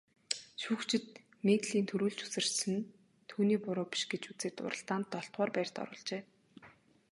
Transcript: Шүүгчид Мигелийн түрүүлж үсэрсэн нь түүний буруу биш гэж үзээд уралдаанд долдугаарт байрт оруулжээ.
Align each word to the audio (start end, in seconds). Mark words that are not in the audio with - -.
Шүүгчид 0.61 1.05
Мигелийн 1.45 1.87
түрүүлж 1.89 2.19
үсэрсэн 2.25 2.71
нь 2.77 2.89
түүний 3.29 3.59
буруу 3.65 3.87
биш 3.91 4.03
гэж 4.11 4.23
үзээд 4.31 4.57
уралдаанд 4.65 5.05
долдугаарт 5.13 5.53
байрт 5.55 5.75
оруулжээ. 5.83 6.21